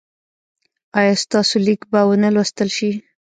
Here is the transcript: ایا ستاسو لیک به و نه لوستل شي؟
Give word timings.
ایا 0.99 1.13
ستاسو 1.23 1.55
لیک 1.65 1.81
به 1.91 2.01
و 2.07 2.11
نه 2.23 2.29
لوستل 2.35 2.69
شي؟ 2.77 2.89